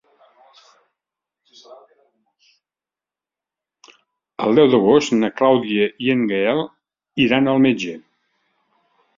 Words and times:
El 4.47 4.59
deu 4.61 4.73
d'agost 4.73 5.15
na 5.19 5.31
Clàudia 5.43 5.89
i 6.07 6.11
en 6.15 6.27
Gaël 6.33 6.65
iran 7.29 7.53
al 7.53 7.63
metge. 7.69 7.99